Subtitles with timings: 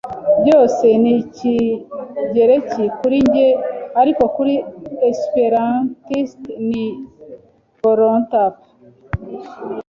[0.43, 3.47] Byose ni Ikigereki kuri njye,
[4.01, 4.53] ariko kuri
[5.09, 6.85] Esperantiste ni
[7.79, 8.55] Volapük.